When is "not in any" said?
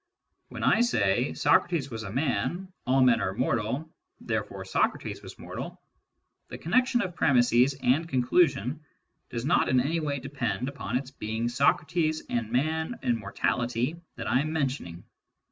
9.45-9.99